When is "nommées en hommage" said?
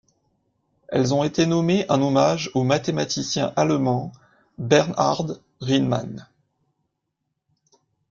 1.45-2.49